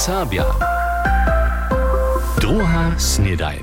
[0.00, 0.48] Serbia.
[2.40, 3.60] Druga snedajn.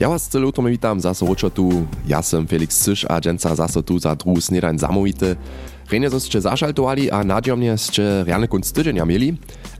[0.00, 1.84] Ja was celo to witam, zase ročo tu.
[2.08, 5.36] Ja sam Felix Cyš a dženca zase tu za drugu snedajn zamovite.
[5.92, 9.36] Rejne so ste zašaltovali a nadiomne ste kunst tydzienia mieli.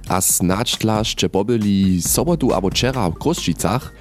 [0.08, 3.92] A snadź tla ste pobyli sobotu abo wczera w Kroszczycach.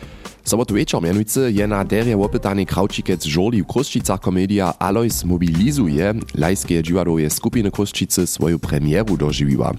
[0.43, 3.63] Sobotu wieczor mianujcy je na derje opytany kraučikec żoli
[4.21, 9.71] komedia Alois mobilizuje lajskie dziwadowe skupiny Kroszczycy swoją premieru dożywiła.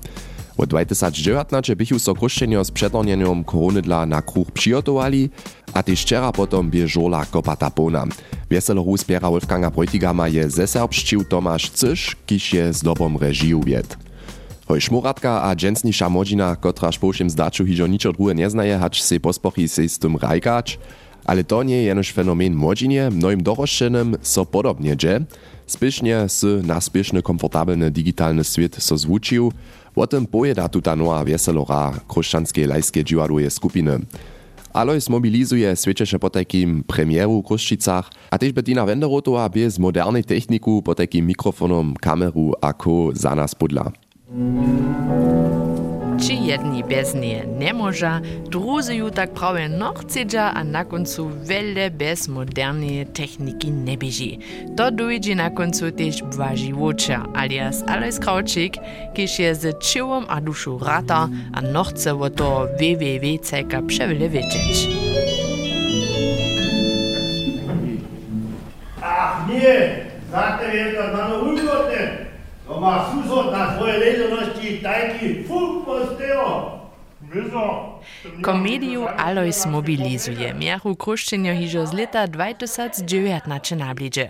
[0.56, 5.28] Od 2019 bychu so krušćenjo z předornjenjom koronydla na kruh přijotowali,
[5.74, 8.08] a tež včera potom bie žola kopata pona.
[8.48, 13.96] Wieseloru spiera Wolfganga Bräutigama je ze serbšćiv Tomaš Cyš, kiž je z dobom režiju vied.
[14.66, 19.20] Hoj šmuratka a dżensnisza modzina, kotraż po všem zdaču hižo ničo druhe neznaje, hač se
[19.20, 20.80] pospochi se z tym rajkač,
[21.26, 25.26] ale to nie jenož fenomen modzinie, mnoim doroščenym so podobnie dže,
[25.66, 29.52] spišnie s na spišny komfortabilny digitalny svět so zvučił,
[29.96, 33.98] o tym pojeda tuta nowa wieselora kruszczanskiej lajskie dziwaduje skupiny.
[34.72, 40.82] Alois mobilizuje świeczesze po takim premieru w Kruszczycach, a też Bettina Wenderotowa bez modernej techniku
[40.82, 43.92] po takim mikrofonom, kameru a ko za nas podla.
[46.16, 50.84] Či jedni bez nie nie może, drudzy ju tak prawie nochcedza, a na
[51.44, 54.38] wiele bez modernej techniki nie bieži.
[54.76, 55.50] To dojdzie na
[56.22, 58.76] bwaži woča, alias Alois Kraučik,
[59.14, 64.88] kiż je z čivom a dušu rata a nochce o to www.ceka przewile wiedzieć.
[69.02, 70.92] Ach nie, ulgotne.
[70.96, 71.55] To
[72.76, 76.76] oma susodna svoje ležanosti taki fuk postejo.
[78.42, 80.54] Komedijo Alois mobilizuje.
[80.54, 84.28] Mjahu Kruščenjo hižo z leta 2009 nače nabliže.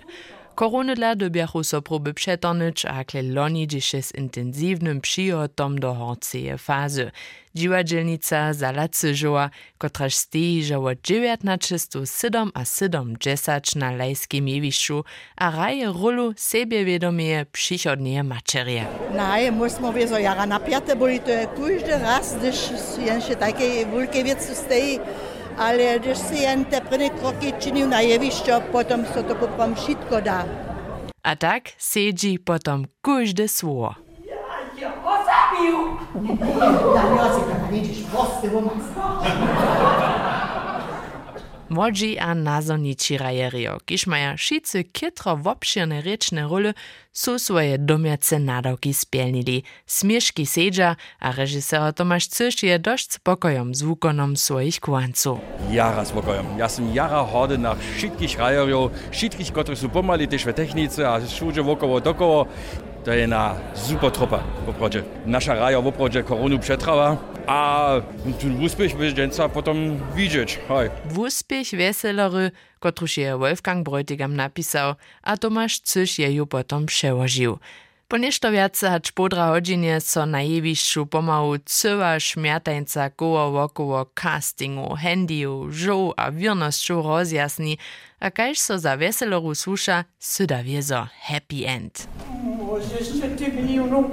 [0.57, 7.11] Koronydla dobiachu so próby przetornyć, a kle loni dziś z intensywnym przyjotom do horceje fazy.
[7.55, 15.03] Dziwadzielnica Zala Cyżowa, kotraż od 1907 a 70 na lejskim jewiszu,
[15.35, 18.85] a raje rolu sebiewiadomie przychodnie maczerie.
[19.15, 22.69] Nej, musimy że jara napięte byli to każdy raz, gdyż
[23.05, 24.99] jeszcze takie wielkie wiece stoi,
[25.57, 29.75] ale když si jen te první kroky činil na jevišťo, potom sa so to poprom
[29.75, 30.45] všetko dá.
[31.23, 33.91] A tak sedí potom každé svo.
[34.23, 34.37] Ja,
[34.77, 34.93] ja!
[35.57, 35.89] Ja, ja,
[37.09, 37.41] ja, ja, ja,
[37.73, 38.61] ja, ja,
[38.93, 40.26] ja,
[41.69, 46.73] Młodzi a nazornici rajerio, kiż maja wszyscy kitro wobširne rečne role,
[47.13, 49.63] su swoje domiace nadawki spielnili.
[49.85, 55.39] Smieszki sedza, a reżyser Tomasz Cysz je dość spokojom z wukonom swoich kłanców.
[55.71, 56.45] Jara spokojom.
[56.57, 61.19] Ja sam jara hody na wszystkich rajerów, wszystkich, którzy są pomali też w technice, a
[61.19, 62.45] wszędzie wokoło dokoło.
[63.05, 65.03] To je na super tropa w oprodzie.
[65.25, 67.17] Nasza raja w oprodzie koronu przetrwała,
[67.47, 67.91] a
[68.61, 70.59] úspěch będzie potem widzieć.
[70.67, 70.89] Hej.
[71.05, 77.59] Wuspěch weselory, kotruž je Wolfgang Bräutigam napisał, a Tomasz Cysz je ju potom przełożył.
[78.07, 84.95] Po nešto viace hač podra hodine so na jevišću pomalu cyła šmjatańca koło wokoło castingu,
[84.95, 87.77] handyju, žoł a wirnosću rozjasni,
[88.19, 92.07] a kaž so za weseloru słuša, syda wiezo happy end.
[92.63, 94.05] Możesz ty milionów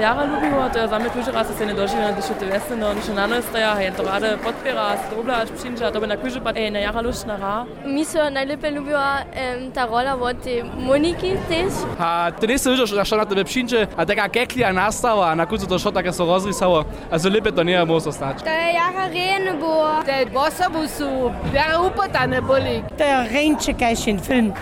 [0.00, 2.76] jara lubimo, to je za me kuži raz se ne doživljam, da še te vesne,
[2.76, 6.06] no, še na nas staja, je to rade podpira, se to oblač přinča, to by
[6.06, 7.66] na kuži pa, ej, na jara luš na ra.
[7.84, 11.72] Mi se najlepiej lubiła em, ta rola od tej Moniki też.
[11.98, 15.66] A ty nie słyszsz, że na tebe przyjdzie, a taka keklia nastała, a na końcu
[15.66, 18.42] to szło takie so rozrysało, a so lepiej to nie może stać.
[18.42, 20.02] To je jara rene było.
[20.06, 22.82] Te bosobusu, wiara upotane boli.
[22.98, 24.52] To je rejče kajšin film.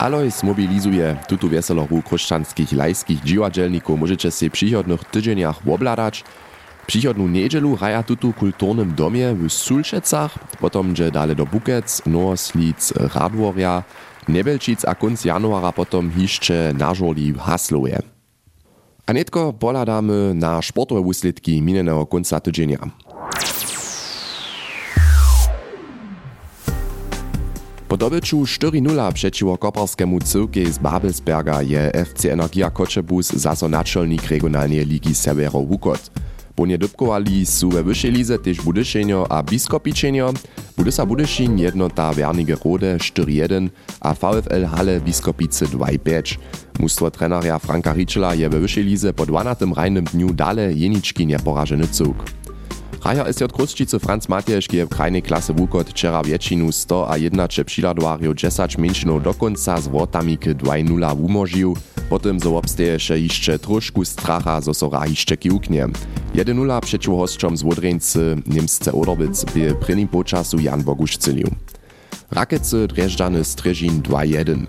[0.00, 6.24] Alois mobilizuje tutu wieseloru kruszczanskich lajskich dziwadzielników możecie się przychodnych tydzieniach obladać.
[6.86, 13.82] Przychodną niedzielu raja tutu kulturnym domie w Sulczecach, potom gdzie dalej do Bukec, Norslic, Radworja,
[14.28, 17.98] Nebelčic a konc januara potom hiszcze na żoli w Haslowie.
[19.06, 22.78] A netko poladamy na sportowe úsledki minionego końca tydzienia.
[28.00, 34.86] Po dobyciu 4-0 przeciwko koparskiemu cyłkie z Babelsberga je FC Energia Koczebus zaso naczelnik regionalnej
[34.86, 36.10] ligi Severo Wukot.
[36.54, 40.32] Po nie dybkowali su we wyższej lize też Budyszynio a Biskopiczynio.
[40.76, 43.68] Budysa Budyszyn jednota Wernige Rode 4-1
[44.00, 46.38] a VfL Halle Biskopice 2-5.
[46.78, 51.88] Mustwo treneria Franka Riczela je we wyższej lize po 12 rajnym dniu dale jeniczki nieporażeny
[51.88, 52.24] cyłk.
[53.04, 58.34] Raja Kruszčice Franz Matješk je w krajnej klasy Wukot wczera wieczinu 100 a 1 przyladowarju
[58.34, 61.76] 10 minczynów do końca z wrotami k 2-0 umożił,
[62.10, 65.88] potem zo obsteješe jeszcze troszkę stracha, zo so rahiščeky uknie.
[66.34, 71.50] 1-0 przeciw hostom z Wodreńcy Niemsce Odowic by prynim počasu Jan Bogusz cylił.
[72.30, 74.66] Rakece Dreżdżany Stryżin 2-1.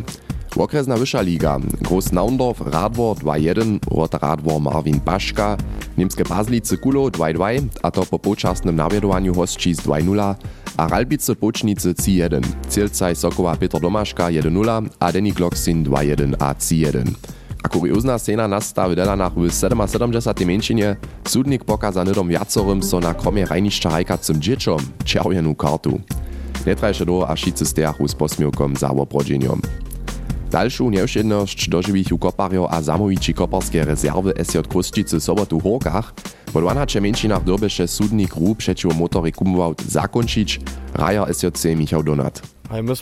[0.58, 1.60] Okresna wyższa liga.
[1.82, 5.58] Groß Naundorf Radwor 2-1, Rot Radwor Marvin Baszka,
[5.98, 10.36] Niemskie Bazlice Kulo 2-2, a to po počasnym nawiedowaniu hostči z 2-0,
[10.78, 12.42] a Ralbice Počnice 3-1.
[12.70, 17.12] Cielcaj Sokowa Peter Domaszka 1-0, a Denny Gloksin 2-1 a 3-1.
[17.64, 20.96] A kuriozna scena nasta w Delanach w 77 męczynie,
[21.28, 26.00] sudnik pokaza nydom wiacorym so na kromie rajniszcza hajkacym dzieciom czerwienu kartu.
[26.66, 28.94] Netrajsze do a šice stejachu z posmiewkom za
[30.52, 30.62] obrodzeniom.
[30.62, 36.14] Dalszą nieuszczędność dożywichu koparjo a zamowici koparskie rezerwy SJ Kruszczycy sobotu w Horkach,
[36.54, 40.60] po 12 męczynach dobysze sudnik rú przeciw motory kumował zakończyć,
[40.94, 42.42] raja SJC Michał Donat.
[42.70, 42.94] A my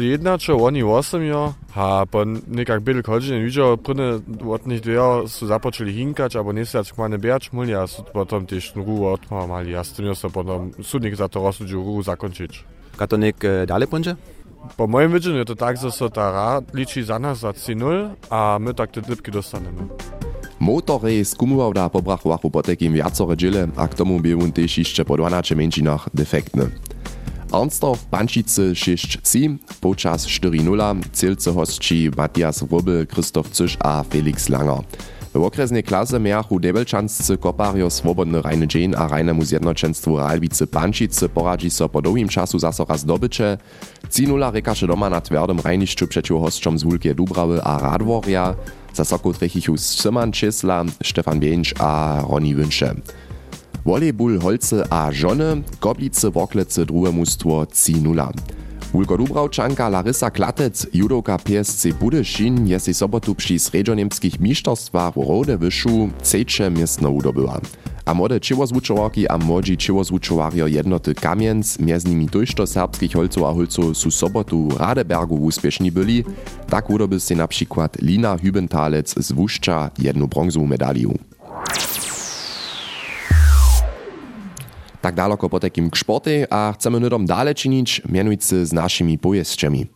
[0.00, 4.20] jednać, čo oni 8 jo, a po nekak byli hodźin widział, prynne
[4.50, 8.46] od nich dwie su započali hinkać, albo nie siać kmane biać, muli, a su potom
[8.46, 12.64] też rú odmali, a z tym jo potom sudnik za to rozsudził rú zakończyć.
[12.96, 14.16] Katonik e, dalej będzie?
[14.76, 18.58] Po widzeniu je to tak, że so ta ra liczy za nas za 3-0, a
[18.60, 19.86] my tak te dybki dostanemy.
[20.60, 25.16] Motory skumuwał da pobrachowachu po takim wiacore dziele, a k tomu był też jeszcze po
[25.16, 26.70] 12 męczynach defektny.
[27.52, 34.84] Arnstor w Pančice 6-3, počas 4-0, cielce hostči Matthias Wobel, Christoph Cysch a Felix Langer.
[35.34, 41.70] W okresnej klasie miachu Debelčanscy kopario Swobodny Rajny Dzień a Rajnemu Zjednoczeństwu Ralbice Pančice poradzi
[41.70, 43.58] so po długim czasu zaso raz dobycze.
[44.10, 48.54] 3-0 rekaše doma na twardym rajniszczu przeciw hostom z Wulkie Dubrawy a Radworja,
[48.94, 49.74] za soku trechichu
[50.32, 52.94] Czysla, Stefan Bieńcz a Roni Wünsze.
[53.84, 58.32] Volejbul Holce a Żony, Koblice Woklece drugie mustwo 3-0.
[58.92, 65.58] Wulko Dubravčanka Larisa Klatec, judoka PSC Budyšin, je si sobotu przy sredžoniemskich mistrzostwach w Rode
[65.58, 67.60] Wyszu trzecie miestno udobyła.
[68.04, 73.98] A młode čiwozvučowarki a młodzi čiwozvučowarjo jednoty Kamienc, między nimi tojšto serbskich holców a holców
[73.98, 76.24] su sobotu w Radebergu uspieszni byli,
[76.70, 77.48] tak udoby si na
[78.02, 81.08] Lina Hübentalec z Wuszcza jedną brązową medalię.
[85.00, 89.86] Tak daleko po takim kšporty a chcemy nudom dalej czynić, mianujcy z naszymi pojeźdźami.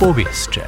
[0.00, 0.60] Powieście.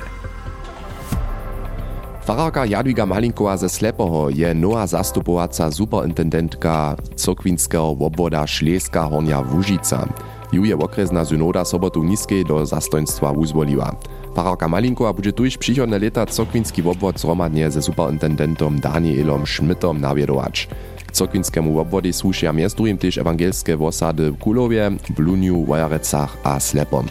[2.24, 10.08] Fararka Jadwiga Malinkowa ze Slepoho je nowa zastupowaca superintendentka cokwinskeho obwoda Šleska Hornia Łužica.
[10.52, 13.96] Ju je okresna synoda sobotu niskiej do zastojństwa uzwoliła.
[14.34, 20.68] Fararka Malinkowa będzie tuż przychodne lata cokwinski obwod zromadnie ze superintendentom Danielom Schmidtom nawiedować.
[21.06, 27.06] K cokwinskému obwodzie słušia między drugim też ewangelskie osady w Kulowie, Bluniu, Wojarecach a Slepom.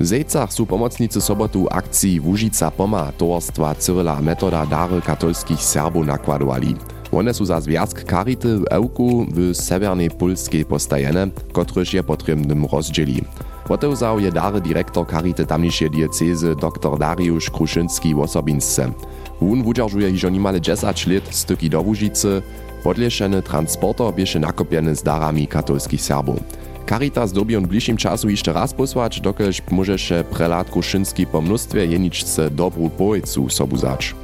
[0.00, 6.76] W Zejcach su pomocnicy sobotu akcji Łužica Poma towarstwa Cyryla Metoda Dary katolskich Serbów nakładowali.
[7.12, 13.22] One su za związk Karity w Ełku w severnej Polskiej postajene, kotryż je potrzebnym rozdzieli.
[13.68, 18.92] Potełzał je dary dyrektor Karity tamniejszej diecezy dr Dariusz Kruszynski w Osobinsce.
[19.40, 22.42] Wun wudzierżuje hižo nimale 10 lat styki do Łužicy,
[22.82, 26.40] podleszeny transporter bieše nakopieny z darami katolskich Serbów.
[26.88, 31.40] Caritas dobi on w bliższym czasu jeszcze raz posłać, dokelż może się prelat Kruszynski po
[31.40, 34.14] mnóstwie jeniczce dobrą poecu sobuzać.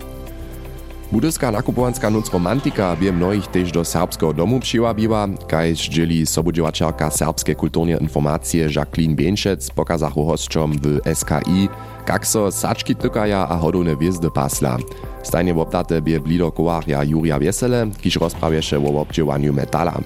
[1.15, 7.55] Budyska nakupowanska noc romantika bie mnohich też do serbskiego domu przyłabiła, kajż dzieli sobudziewaczarka serbskie
[7.55, 11.69] kulturne informacje Jacqueline Bieńszec pokazachu hostom w SKI,
[12.09, 14.79] jak so saczki tykaja a hodowne wjezdy pasla.
[15.23, 20.01] Stajnie w obdate bie blido kowarja Juria Wiesele, kiż rozprawieše o obdziewaniu metala.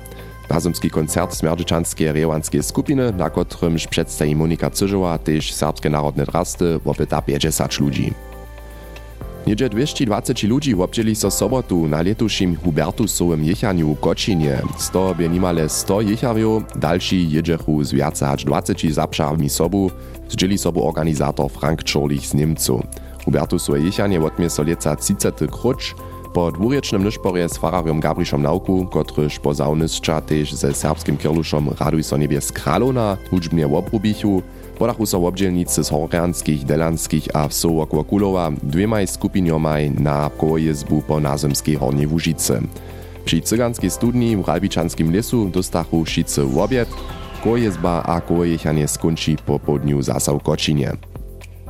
[0.49, 7.23] Razumski koncert Smerdżyczanskie rewanskie skupiny, na którymś przedstawi Monika Cyżowa, też serbskie narodne drasty, opyta
[7.23, 8.28] 50 ludzi.
[9.49, 14.63] Niedzie 220 ludzi obdzieli so sobotu na letušim Hubertusowym jechaniu w Kočinie.
[14.79, 19.91] Z toho bie nimale 100 jechariów, dalsi jedzechu z viac hač 20 zapšarmi sobu,
[20.29, 22.83] zdzieli sobu organizator Frank Czorlich z Niemcu.
[23.25, 25.95] Hubertusowe jechanie odmie so leca 30 krucz,
[26.33, 32.05] po dwurečnym nyšporje z farariom Gabrišom Nauku, kotryż po zaunyscza też ze serbskim kirluszom Raduj
[32.05, 34.43] so niebies Kralona, hudźbnie obrubichu,
[34.79, 41.21] podachu so obdzielnicy z Horjanskich, Delanskich a wsoł okło Kulowa dwiemaj skupiniomaj na kojezbu po
[41.21, 42.61] nazemskiej Hornej Łužice.
[43.25, 46.89] Przy cyganskiej studni w Ralbiczanskim lesu dostachu šice w obiad,
[47.45, 50.93] kojezba a kojechanie skończy po południu zasa w Kočinie.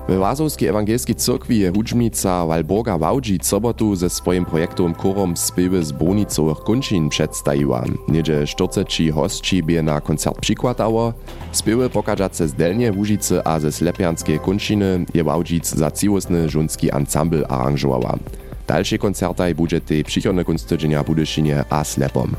[0.08, 5.92] W Wazowskiej Ewangelskiej Cyrkwi je hudźbnica Walborga Wałdzi sobotu ze swoim projektowym korom spiewy z
[5.92, 7.84] bonicowych kunčin przedstawiła.
[8.08, 11.12] Niedzie 40 hostci bie na koncert przykładało.
[11.52, 17.48] Spiewy pokażace z Delnie Łużycy a ze Slepianskie kunčiny je Wałdzic za ciłosny żunski ensemble
[17.48, 18.18] aranżowała.
[18.66, 22.36] Dalsze koncertaj będzie tej przychodne kunstydzenia Budyszynie a Slepom.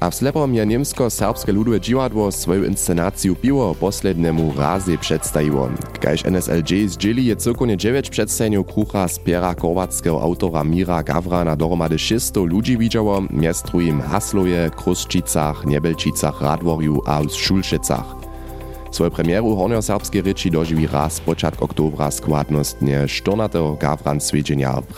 [0.00, 5.68] A w Slepom je niemsko-serbskie ludové dziwadło swoją inscenację piło poslednemu razie przedstawiło.
[6.00, 11.98] Kajż NSLJ zdzieli je cyrkonie 9 przedstawień krucha z piera korwackiego autora Mira Gavrana dohromady
[11.98, 18.16] 600 ludzi widziało, miestru im Hasloje, Kruszczycach, Niebelčicach, Radworju a Szulszycach.
[18.90, 23.58] Swoje premieru hornioserbskiej ryczy dożywi raz początek oktobra składnostnie 14.
[23.80, 24.92] Gavran swiedzienia w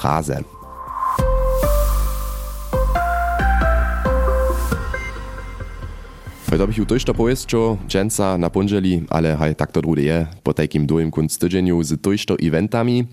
[6.52, 6.64] Praze.
[6.64, 10.26] To bych ju też to powiedział, dżęca na ponżeli, ale haj, tak to drugie je,
[10.42, 11.94] po takim długim kunst tydzieniu z
[12.42, 13.06] eventami.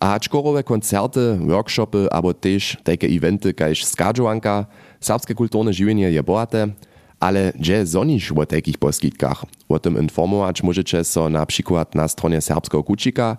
[0.00, 4.66] A czkorowe koncerty, workshopy, albo też takie eventy, kajż skadżowanka,
[5.00, 6.68] serbskie kulturne żywienie je bohate,
[7.20, 9.44] ale gdzie zonisz o takich poskitkach?
[9.68, 13.36] O tym informować możecie so na przykład na stronie serbskiego kucika,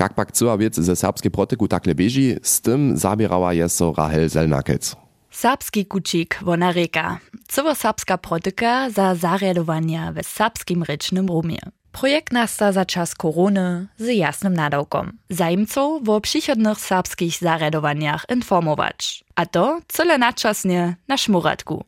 [0.00, 4.28] jak pak cała wiec ze serbskiej protyku takle bieži, z tym zabierała je so Rahel
[4.28, 5.09] Zelnakec.
[5.30, 7.18] Serbski kucik wona reka.
[7.48, 11.58] Cywo serbska protyka za zarjadowania w serbskim rycznym rumie.
[11.92, 15.12] Projekt nasta za czas korony z jasnym nadawkom.
[15.28, 19.24] Zajmców o przychodnych serbskich zarjadowaniach informować.
[19.34, 21.84] A to cyle naczasnie na szmuratku.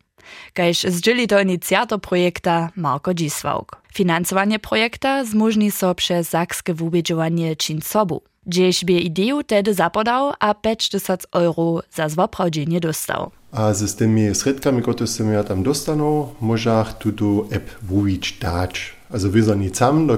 [0.52, 3.82] Kajż zdzieli to inicjator projekta Marko Dziswałk.
[3.94, 8.22] Finansowanie projekta zmożni so przez zakskie wubiedziowanie czyn sobu.
[8.46, 13.30] Gdzieś bie ideju tedy zapodał, a 5000 euro za zwoprawdzenie dostał.
[13.52, 19.01] A z tymi środkami, które ja tam dostanął, możach tu app wujić dać.
[19.12, 20.16] Also wir sind nicht zusammen, da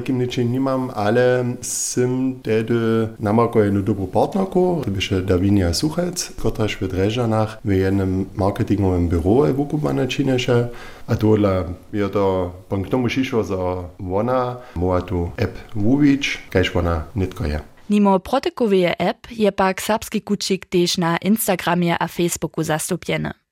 [0.00, 6.76] kim ničem nimam, ale sim tedy namako jednu dobrú partnerku, to byše Davinia Suchec, kotraž
[6.80, 10.68] v Drežanach v jednom marketingovém byroo vukupane čineše.
[11.08, 13.56] A tohle je to pan k tomu šišo za
[13.98, 17.60] ona, moja tu app Vuvič, kajž ona nitko je.
[17.88, 19.26] Nimo protekoweje app.
[19.30, 23.45] Je pak serbski kučik tež na Instagramie a Facebooku zastupjene.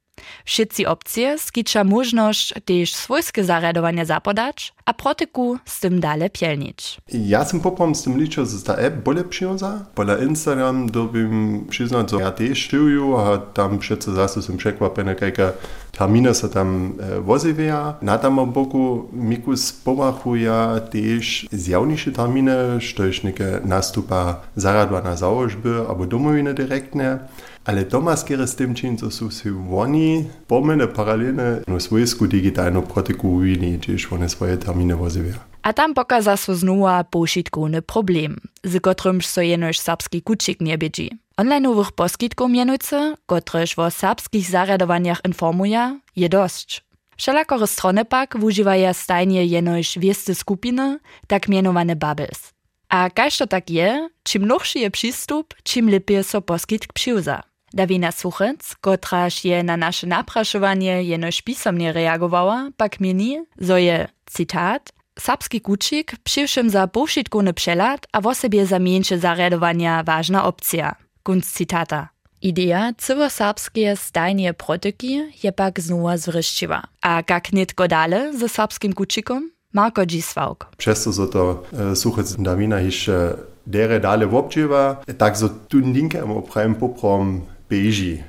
[0.45, 7.01] Wszyscy opcje skicza możność też swojskie zarjadowanie zapodać, a protyku z tym dalej pielnić.
[7.13, 9.85] Ja sam popom z tym liczę, że ta app bole przyjąza.
[9.95, 15.53] Pola Instagram dobym przyznać, że ja też sztyju, a tam przecież zase sam przekłapene, jaka
[15.93, 17.95] terminy se tam e, wozywia.
[18.03, 20.53] Na tam boku Mikus pomachuje
[20.91, 27.19] też zjawniejsze terminy, sztoś niekie nastupa zaradwana założby, albo domowiny dyrektne.
[27.65, 32.83] Ale doma skiery z tym czym, co są się oni, pomene paralelne, no swojsku digitalną
[32.83, 34.29] protyku ujili, gdzieś one
[34.75, 35.39] swoje terminy wozywia.
[35.63, 41.11] A tam pokaza so znowa pošitkowny problem, z kotrymž so jenož serbski kučik nie biedzi.
[41.37, 46.85] Onlineowych poskitków mianujcy, kotryż o serbskich zarjadowaniach informuje, je dość.
[47.17, 52.53] Wszelakore strony pak wużywają stajnie jenož wiesty skupiny, tak mianowane bubbles.
[52.89, 57.43] A kaž to tak je, czym nowszy je przystup, czym lepiej so poskitk przyuza.
[57.75, 64.95] Davina Suchec, kotraž je na naše naprašovanie jenož písomne reagowała, pak mieni, zo je, citat,
[65.19, 70.95] Serbski kučik přiwšim za powšitkowny przelat a w sobie za mniejsze zarjadowania ważna opcja.
[71.23, 72.09] Kunst citata.
[72.43, 76.83] Idea cywoserbskie stajnie protyki je pak znowu zwryściła.
[77.03, 79.51] A jak nitko dale ze serbskim kučikom?
[79.73, 80.67] Marko Dziswałk.
[80.77, 81.63] Przez to, że to
[81.93, 87.41] e, Suchec Davina jeszcze dere dale wobdźiewa, tak so tu linkę oprajem poprom
[87.75, 88.23] beži.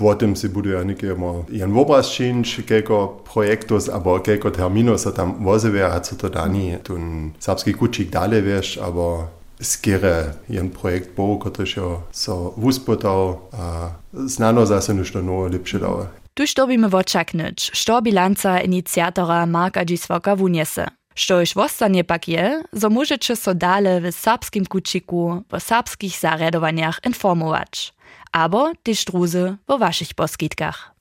[0.00, 4.98] O tym si budu ja neke mo jen obraz činč, keko projektos, abo keko termino
[4.98, 9.26] se tam vozeve, a co to dani, tun serbski kučik dale veš, abo
[9.60, 16.06] skere jen projekt bo, kotož jo so vuspotał, a znano zase nešto novo lepše dało.
[16.34, 20.86] Tuż dobimy woczaknyć, što bilanca inicjatora Marka Dziswoka wuniese.
[21.14, 27.00] Što już wostanie pak je, so możecie so dale w serbskim kučiku, w serbskich zarjadowaniach
[27.06, 27.93] informować
[28.32, 30.94] aber die Struse wo waszych poskitkach.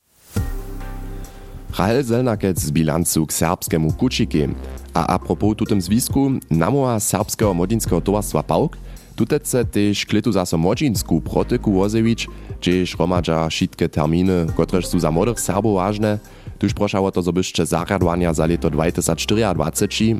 [1.77, 4.47] Rahel Zelnakec z bilancu k serbskemu kučiki.
[4.93, 8.77] A apropos tutem zwisku, namoa serbskiego modinskiego towarstwa PAUK,
[9.15, 12.27] tutece też klitu zaso modzinsku protyku wozewić,
[12.61, 16.19] gdzieś romadza wszystkie terminy, kotreż są za młodych Serbów ważne,
[16.59, 19.41] tuż proszało to zobyszcze zaradwania za leto 2024,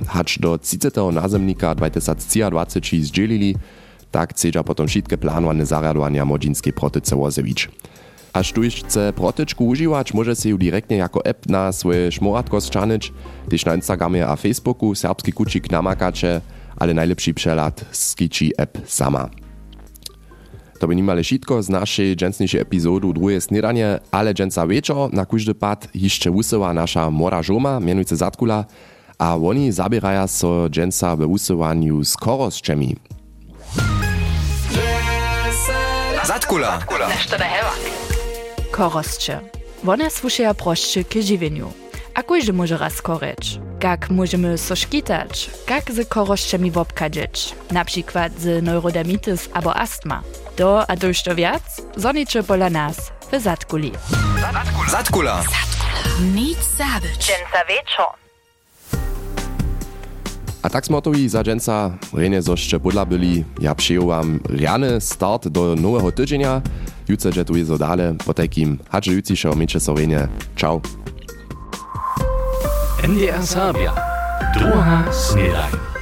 [0.08, 1.00] hacz do 30.
[1.14, 3.56] nazemnika 2023 zdzielili,
[4.14, 7.70] tak chcedza potom wszystkie planowane zarjadowania modzinskiej protyce wozewić.
[8.34, 13.14] A tuż chce protyczku używać, może się ju direktnie jako app na swoje szmoratko zczanyć,
[13.50, 16.42] też na Instagramie a Facebooku serbski kucik namakacie,
[16.76, 19.30] ale najlepszy przelad skiči app sama.
[20.80, 25.56] To by nimale šitko z naszej dżęsniejszej epizodu drugie snidanie, ale dżęca wieczor na każdy
[25.56, 28.66] pad jeszcze usyła nasza mora żoma, mianujce Zatkula,
[29.18, 32.96] a oni zabierają so dżęca we usywaniu z korosczemi.
[36.26, 36.80] Zatkula.
[38.72, 39.40] Koroscze.
[39.88, 41.74] One słyszają proszczy k żywieniu.
[42.14, 43.60] A każdy może raz koreć.
[43.84, 45.50] Jak możemy so szkitać?
[45.70, 47.56] Jak z koroszczemi wobkadzieć?
[47.72, 50.22] Na przykład z neurodermitis albo astma.
[50.56, 51.64] To a to już to wiac?
[51.96, 53.92] Zonicze pola nas w Zatkuli.
[54.88, 55.44] Zatkula.
[56.36, 57.18] Nic zabyć.
[57.18, 58.23] Dżęca wieczor.
[60.64, 65.76] A tak smotowi za dżęca renie zoszcze podla byli, ja przyjął wam riany start do
[65.76, 66.62] nowego tydzienia.
[67.08, 70.28] Jutro że tu jest dale, po takim hadże jutrzejszego miecze so renie.
[70.56, 70.82] Ciao.
[73.04, 73.94] NDR Sabia.
[74.58, 75.93] Druga snedaj.